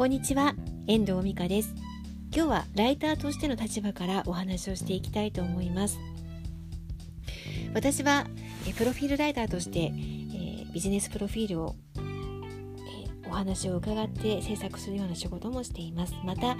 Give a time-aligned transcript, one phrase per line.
[0.00, 0.54] こんにちは
[0.86, 1.74] 遠藤美香です。
[2.34, 5.98] 今日はライターとしての立場からお話をしていきたいと思います。
[7.74, 8.24] 私は
[8.78, 16.14] プロフィールライターとして、えー、ビジネスプロフィールを、えー、お話を伺って制作するような仕事もしています。
[16.24, 16.56] また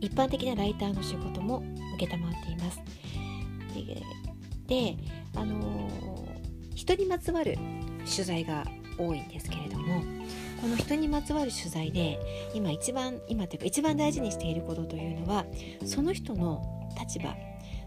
[0.00, 1.64] 一般的なライターの仕事も
[1.98, 2.14] 承って
[2.52, 2.80] います。
[4.68, 4.96] で
[5.34, 7.58] あのー、人にまつわる
[8.08, 8.64] 取材が
[8.96, 10.04] 多いんですけれども
[10.60, 12.18] この人にまつわる取材で
[12.54, 15.46] 今一番今というか一番大事にしていることというのは
[15.84, 16.62] その人の
[16.98, 17.34] 立場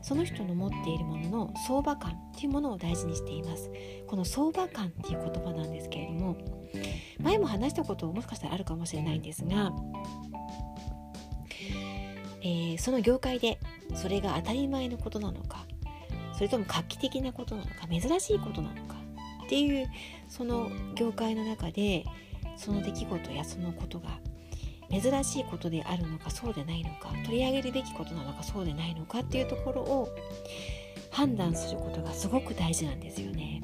[0.01, 3.69] その人の持っているものの相場感っていうものを大事にしています。
[4.07, 6.37] この相場感っていう言葉なんですけれども
[7.19, 9.71] 前も話したこともしかしたらあるかもしれないんですが、
[12.41, 13.59] えー、その業界で
[13.95, 15.65] それが当たり前のことなのか
[16.33, 18.95] それとも画期的なことなのか珍しいことなのか
[19.45, 19.87] っていう
[20.27, 22.05] その業界の中で
[22.57, 24.19] その出来事やそのことが
[24.91, 30.09] 珍しいことであるのかそうでないのか取り上げるべきことなのかそうでないのかっていうところを
[31.11, 33.61] 判断することがすごく大事なんですよね。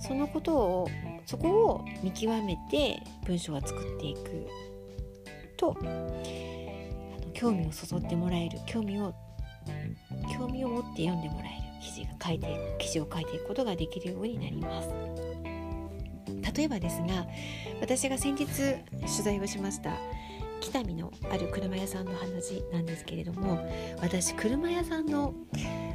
[0.00, 0.88] そのことを
[1.26, 4.46] そこを見極めて文章は作っていく
[5.56, 9.14] とあの興味をそそってもらえる興味を
[10.36, 15.29] 興味を持って読んでもらえる記事が書いて記事を書いていくことができるようになります。
[16.54, 17.26] 例えばですが
[17.80, 19.96] 私が先日取材をしました
[20.60, 23.66] 北見のある車屋さんの話なんですけれども
[24.00, 25.34] 私車屋さんの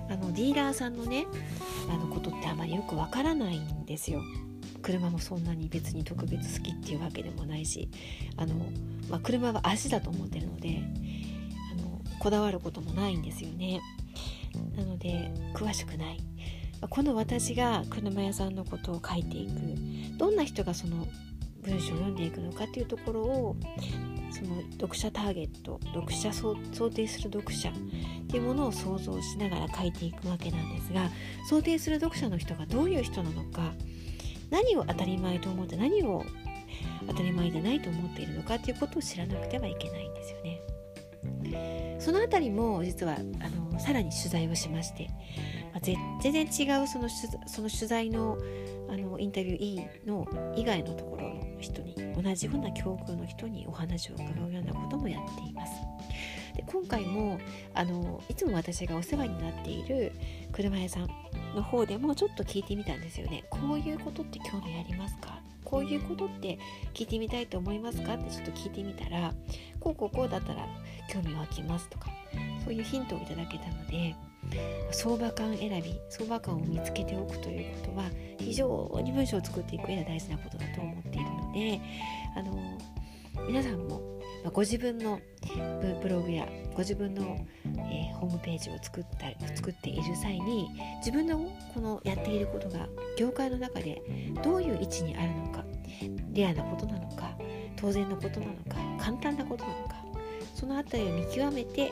[0.09, 1.25] あのディーラーさんのね
[1.89, 4.21] あのことってあまりよくわからないんですよ。
[4.81, 7.89] 車もそんなに別に特別好きっていうわけでもないし
[8.37, 8.53] あの、
[9.09, 10.83] まあ、車は足だと思ってるので
[11.73, 13.81] あのこだわることもないんですよね。
[14.77, 16.19] なので詳しくない
[16.89, 21.07] この私が車屋さんのことを書いていくどんな人がその
[21.63, 23.55] 文章を読んでいくのかっていうところを
[24.31, 26.55] その読者ターゲット読者想
[26.89, 27.73] 定する読者っ
[28.27, 31.09] ていうものを想像しながら書いていくわけなんですが
[31.49, 33.73] 想定する読者の人がどういう人なのか
[34.51, 36.23] 何を当たり前と思って何を
[37.07, 40.61] 当たり前でないと思っているのかっていうことを知らなくてはいけないんですよね。
[41.99, 45.09] その辺りも実はあのさらに取材をしまして、
[45.75, 48.37] まあ、全然違うそのその取材の
[48.87, 50.25] あのインタビュー E の
[50.55, 55.73] 以外のところの人に同じような境遇の人にお話を伺うようなこともやっています。
[56.55, 57.37] で今回も
[57.73, 60.13] あのいつも私がお世話になっている
[60.53, 61.09] 車屋さん
[61.53, 63.43] の方でもちょっと聞いてみたんですよね。
[63.49, 65.41] こういうことって興味ありますか？
[65.65, 66.57] こういうことって
[66.93, 68.13] 聞いてみたいと思いますか？
[68.13, 69.33] ってちょっと聞いてみたら
[69.81, 70.65] こうこうこうだったら
[71.09, 72.09] 興味湧きますとか
[72.65, 74.15] そういうヒントをいただけたので
[74.91, 78.05] 相場感選び相場感を見つけておくということは
[78.39, 81.81] 非常に文章を作っていく上で大事なことだと思っているので
[82.35, 82.77] あの
[83.47, 84.01] 皆さんも
[84.53, 85.19] ご自分の
[86.01, 90.67] ブログやご自分の、えー、ホームページを作った作っている際に
[90.99, 91.39] 自分の
[91.73, 92.87] このやっていることが
[93.17, 94.01] 業界の中で
[94.43, 95.63] どういう位置にあるのか
[96.31, 97.35] レアなことなのか
[97.75, 99.95] 当然のことなのか簡単なことなのか
[100.53, 101.91] その辺りを見極めて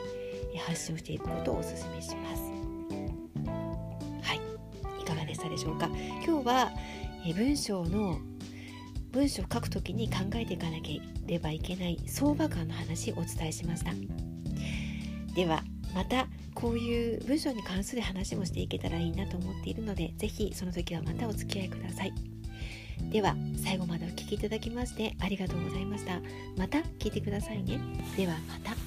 [0.58, 2.42] 発信をしていくことをお勧めします。
[4.22, 4.40] はい。
[5.00, 5.88] いかがでしたでしょうか？
[6.26, 6.72] 今日は
[7.36, 8.18] 文章の
[9.12, 13.92] 文章を書くときに考えていかなければいけない相場感の話をお伝えしました。
[15.34, 15.62] では
[15.94, 22.12] またこういう文章に関する話もしていけたらいいなと思っているので是非その時はまたお付き合いください。
[23.10, 26.20] では最後までお聴きいただきましてありがとうございました。
[26.56, 27.80] また聞いてくださいね。
[28.16, 28.83] ではまた。